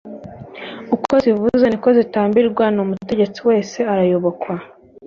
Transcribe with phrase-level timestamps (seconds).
[0.95, 4.53] Uko zivuze niko zitambirwa ni Umutegetsi wese arayobokwa.